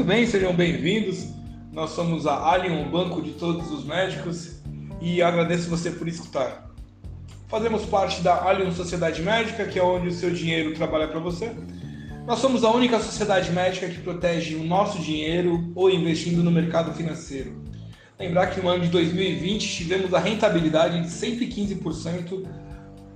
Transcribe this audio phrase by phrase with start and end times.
[0.00, 1.26] Muito bem, sejam bem-vindos.
[1.74, 4.62] Nós somos a Alien, o banco de todos os médicos,
[4.98, 6.70] e agradeço você por escutar.
[7.48, 11.52] Fazemos parte da Alien Sociedade Médica, que é onde o seu dinheiro trabalha para você.
[12.26, 16.94] Nós somos a única sociedade médica que protege o nosso dinheiro ou investindo no mercado
[16.94, 17.62] financeiro.
[18.18, 22.46] Lembrar que no ano de 2020 tivemos a rentabilidade de 115%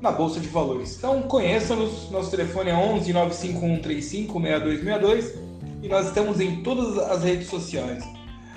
[0.00, 0.96] na Bolsa de Valores.
[0.96, 5.49] Então conheça-nos, nosso telefone é 11 95135 6262
[5.82, 8.04] e nós estamos em todas as redes sociais.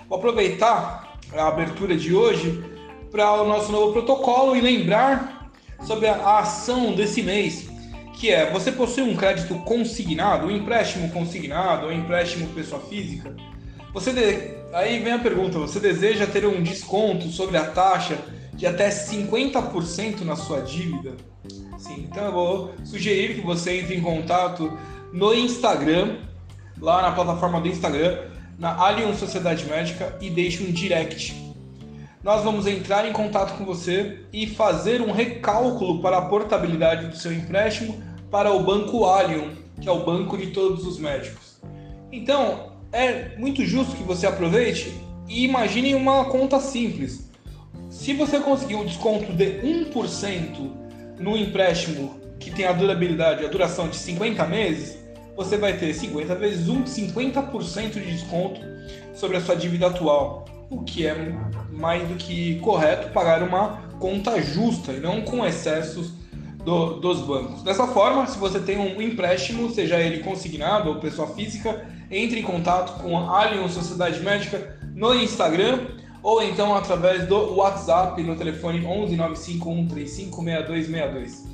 [0.07, 2.63] Vou aproveitar a abertura de hoje
[3.11, 5.51] para o nosso novo protocolo e lembrar
[5.85, 7.67] sobre a ação desse mês,
[8.13, 13.35] que é você possui um crédito consignado, um empréstimo consignado, um empréstimo pessoa física.
[13.93, 14.75] Você de...
[14.75, 18.17] aí vem a pergunta, você deseja ter um desconto sobre a taxa
[18.53, 21.15] de até 50% na sua dívida?
[21.77, 24.71] Sim, então eu vou sugerir que você entre em contato
[25.11, 26.17] no Instagram,
[26.83, 28.25] lá na plataforma do Instagram,
[28.59, 31.33] na Alien Sociedade Médica e deixe um direct.
[32.21, 37.15] Nós vamos entrar em contato com você e fazer um recálculo para a portabilidade do
[37.15, 41.57] seu empréstimo para o Banco Allium, que é o banco de todos os médicos.
[42.11, 44.93] Então, é muito justo que você aproveite
[45.29, 47.29] e imagine uma conta simples.
[47.89, 50.71] Se você conseguir um desconto de 1%
[51.17, 55.02] no empréstimo que tem a durabilidade, a duração de 50 meses,
[55.35, 58.61] você vai ter 50 vezes 1, 50% de desconto
[59.13, 61.15] sobre a sua dívida atual, o que é
[61.71, 66.11] mais do que correto pagar uma conta justa e não com excessos
[66.63, 67.63] do, dos bancos.
[67.63, 72.43] Dessa forma, se você tem um empréstimo, seja ele consignado ou pessoa física, entre em
[72.43, 75.87] contato com a Alien Sociedade Médica no Instagram
[76.21, 81.53] ou então através do WhatsApp no telefone 11 95135 6262.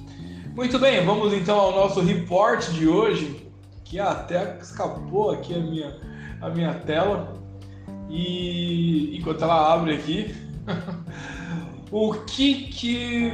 [0.55, 3.48] Muito bem, vamos então ao nosso report de hoje,
[3.89, 5.97] que até escapou aqui a minha,
[6.41, 7.35] a minha tela.
[8.09, 10.35] E enquanto ela abre aqui,
[11.91, 13.33] o que que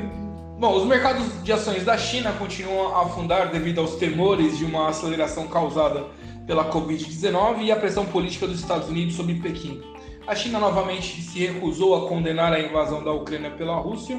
[0.57, 4.88] Bom, os mercados de ações da China continuam a afundar devido aos temores de uma
[4.88, 6.05] aceleração causada
[6.47, 9.81] pela Covid-19 e a pressão política dos Estados Unidos sobre Pequim.
[10.25, 14.17] A China novamente se recusou a condenar a invasão da Ucrânia pela Rússia,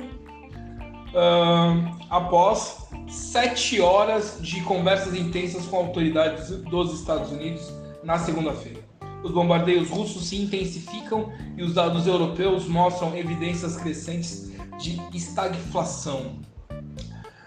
[1.08, 7.72] uh, após sete horas de conversas intensas com autoridades dos Estados Unidos
[8.02, 8.80] na segunda-feira.
[9.22, 16.40] Os bombardeios russos se intensificam e os dados europeus mostram evidências crescentes de estagflação.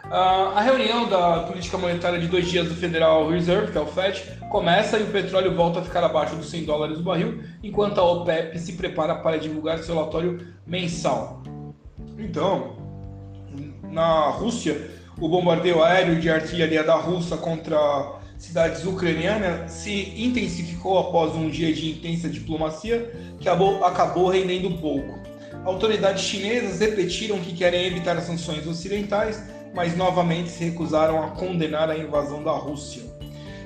[0.09, 3.85] Uh, a reunião da política monetária de dois dias do Federal Reserve, que é o
[3.85, 7.99] FED, começa e o petróleo volta a ficar abaixo dos 100 dólares o barril, enquanto
[7.99, 11.43] a OPEP se prepara para divulgar seu relatório mensal.
[12.17, 12.78] Então,
[13.83, 14.89] na Rússia,
[15.19, 17.77] o bombardeio aéreo de artilharia da Rússia contra
[18.37, 25.19] cidades ucranianas se intensificou após um dia de intensa diplomacia que acabou, rendendo pouco.
[25.65, 29.43] Autoridades chinesas repetiram que querem evitar as sanções ocidentais
[29.73, 33.03] mas novamente se recusaram a condenar a invasão da Rússia.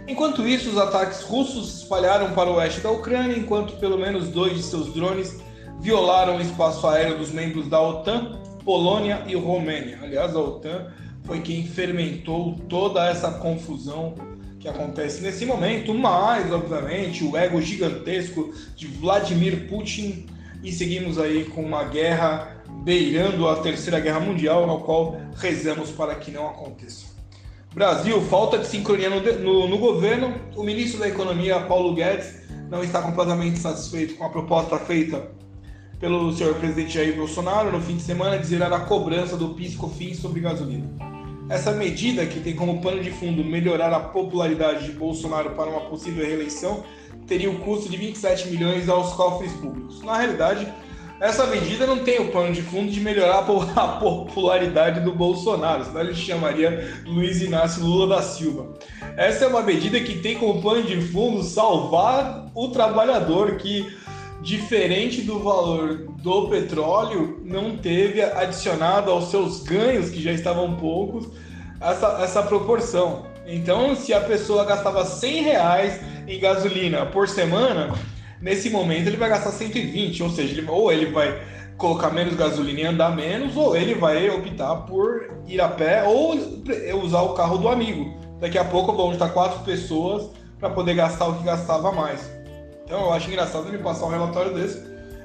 [0.08, 4.28] Enquanto isso, os ataques russos se espalharam para o oeste da Ucrânia, enquanto pelo menos
[4.28, 5.40] dois de seus drones
[5.80, 10.00] violaram o espaço aéreo dos membros da OTAN, Polônia e Romênia.
[10.02, 10.88] Aliás, a OTAN
[11.24, 14.16] foi quem fermentou toda essa confusão
[14.60, 20.26] que acontece nesse momento, mas, obviamente, o ego gigantesco de Vladimir Putin
[20.64, 26.16] e seguimos aí com uma guerra beirando a Terceira Guerra Mundial, na qual rezamos para
[26.16, 27.08] que não aconteça.
[27.74, 30.34] Brasil, falta de sincronia no, no, no, governo.
[30.56, 35.28] O ministro da Economia, Paulo Guedes, não está completamente satisfeito com a proposta feita
[36.04, 40.20] pelo senhor presidente Jair Bolsonaro no fim de semana de zerar a cobrança do PIS/COFINS
[40.20, 40.86] sobre gasolina.
[41.50, 45.80] Essa medida, que tem como pano de fundo melhorar a popularidade de Bolsonaro para uma
[45.80, 46.84] possível reeleição,
[47.26, 50.02] teria um custo de 27 milhões aos cofres públicos.
[50.02, 50.68] Na realidade,
[51.22, 53.40] essa medida não tem o pano de fundo de melhorar
[53.78, 58.74] a popularidade do Bolsonaro, senão ele chamaria Luiz Inácio Lula da Silva.
[59.16, 63.88] Essa é uma medida que tem como pano de fundo salvar o trabalhador que,
[64.44, 71.30] diferente do valor do petróleo, não teve adicionado aos seus ganhos, que já estavam poucos,
[71.80, 73.26] essa, essa proporção.
[73.48, 77.94] Então, se a pessoa gastava 100 reais em gasolina por semana,
[78.42, 81.42] nesse momento ele vai gastar 120, ou seja, ele, ou ele vai
[81.78, 86.36] colocar menos gasolina e andar menos, ou ele vai optar por ir a pé ou
[87.02, 88.14] usar o carro do amigo.
[88.42, 90.30] Daqui a pouco vão estar quatro pessoas
[90.60, 92.33] para poder gastar o que gastava mais.
[92.94, 94.80] Então eu acho engraçado ele passar um relatório desse,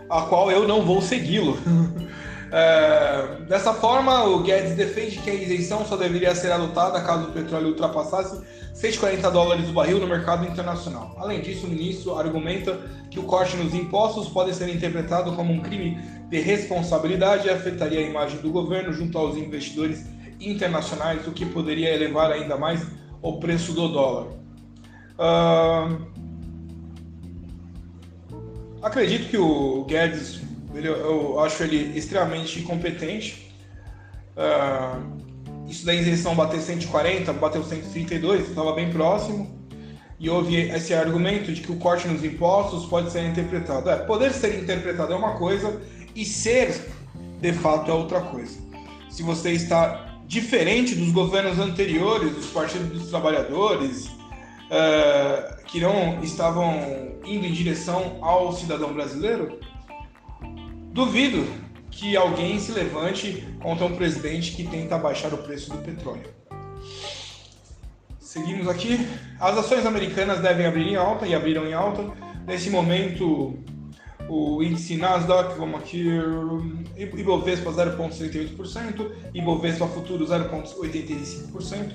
[0.09, 1.59] a qual eu não vou segui-lo.
[2.51, 7.33] É, dessa forma, o Guedes defende que a isenção só deveria ser adotada caso o
[7.33, 8.41] petróleo ultrapassasse
[8.73, 11.15] 140 dólares o barril no mercado internacional.
[11.19, 12.81] Além disso, o ministro argumenta
[13.11, 16.01] que o corte nos impostos pode ser interpretado como um crime
[16.31, 20.07] de responsabilidade e afetaria a imagem do governo junto aos investidores
[20.41, 22.81] internacionais, o que poderia elevar ainda mais
[23.21, 24.29] o preço do dólar.
[25.19, 26.18] Uh,
[28.83, 30.41] acredito que o Guedes,
[30.75, 33.53] eu acho ele extremamente competente.
[34.37, 35.19] Uh,
[35.69, 39.59] isso da isenção bater 140, bateu 132, estava bem próximo.
[40.19, 43.89] E houve esse argumento de que o corte nos impostos pode ser interpretado.
[43.89, 45.81] É, poder ser interpretado é uma coisa
[46.15, 46.75] e ser
[47.41, 48.59] de fato é outra coisa.
[49.09, 54.11] Se você está diferente dos governos anteriores, dos partidos dos trabalhadores,
[54.69, 59.59] uh, que não estavam indo em direção ao cidadão brasileiro,
[60.93, 61.47] duvido
[61.91, 66.33] que alguém se levante contra um presidente que tenta baixar o preço do petróleo.
[68.21, 69.09] Seguimos aqui.
[69.41, 72.05] As ações americanas devem abrir em alta e abriram em alta.
[72.47, 73.59] Nesse momento,
[74.29, 76.07] o índice Nasdaq, vamos aqui,
[76.97, 81.93] Ibovespa 0,68%, Ibovespa Futuro 0,85%,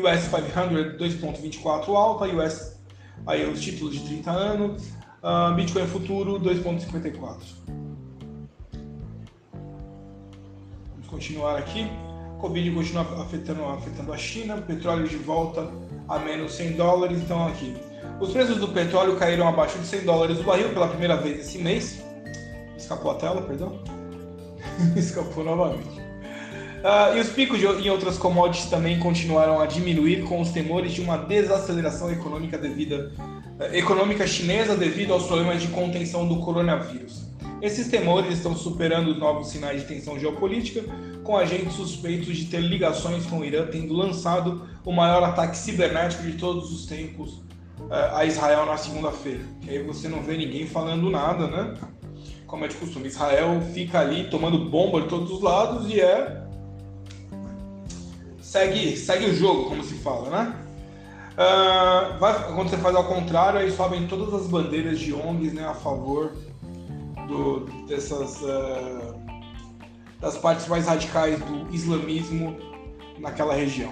[0.00, 2.80] US 500 2,24% alta, US
[3.26, 4.82] aí os títulos de 30 anos,
[5.22, 7.82] uh, Bitcoin Futuro 2,54%.
[11.12, 11.86] continuar aqui.
[12.40, 15.70] Covid continua afetando, afetando a China, petróleo de volta
[16.08, 17.20] a menos 100 dólares.
[17.20, 17.76] Então, aqui,
[18.18, 21.58] os preços do petróleo caíram abaixo de 100 dólares o barril pela primeira vez esse
[21.58, 22.02] mês.
[22.76, 23.78] Escapou a tela, perdão.
[24.96, 26.01] Escapou novamente.
[26.82, 30.92] Uh, e os picos de, em outras commodities também continuaram a diminuir com os temores
[30.92, 37.22] de uma desaceleração econômica devida, uh, econômica chinesa devido aos problemas de contenção do coronavírus.
[37.62, 40.82] Esses temores estão superando os novos sinais de tensão geopolítica,
[41.22, 46.24] com agentes suspeitos de ter ligações com o Irã tendo lançado o maior ataque cibernético
[46.24, 47.34] de todos os tempos
[47.78, 49.44] uh, a Israel na segunda-feira.
[49.60, 51.74] Que aí você não vê ninguém falando nada, né?
[52.44, 56.42] Como é de costume, Israel fica ali tomando bomba de todos os lados e é
[58.52, 60.54] segue, segue o jogo, como se fala, né?
[61.32, 65.66] Uh, vai, quando você faz ao contrário, aí sobem todas as bandeiras de ONGs né,
[65.66, 66.32] a favor
[67.26, 69.14] do, dessas uh,
[70.20, 72.54] das partes mais radicais do islamismo
[73.18, 73.90] naquela região.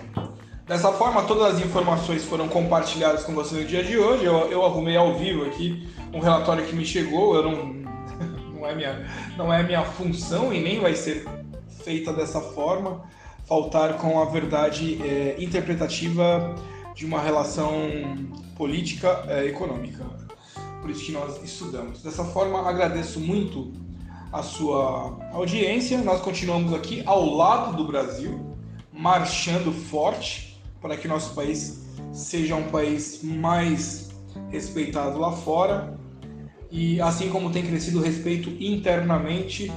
[0.66, 4.26] Dessa forma, todas as informações foram compartilhadas com você no dia de hoje.
[4.26, 7.34] Eu, eu arrumei ao vivo aqui um relatório que me chegou.
[7.34, 7.64] Eu não,
[8.60, 9.06] não é minha,
[9.38, 11.26] não é minha função e nem vai ser
[11.82, 13.02] feita dessa forma.
[13.50, 16.54] Faltar com a verdade é, interpretativa
[16.94, 17.70] de uma relação
[18.56, 20.20] política é, econômica
[20.80, 22.02] por isso que nós estudamos.
[22.02, 23.72] Dessa forma, agradeço muito
[24.32, 25.98] a sua audiência.
[25.98, 28.56] Nós continuamos aqui ao lado do Brasil,
[28.92, 34.10] marchando forte para que nosso país seja um país mais
[34.50, 35.98] respeitado lá fora
[36.70, 39.70] e assim como tem crescido o respeito internamente,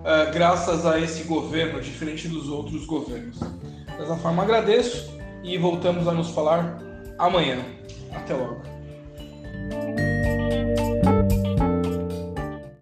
[0.00, 3.38] uh, graças a esse governo, diferente dos outros governos.
[3.98, 5.10] Dessa forma, agradeço
[5.42, 6.78] e voltamos a nos falar
[7.18, 7.58] amanhã.
[8.12, 8.69] Até logo.